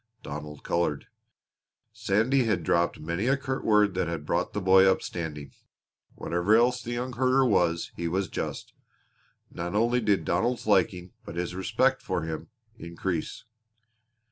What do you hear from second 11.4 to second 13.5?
respect for him, increase.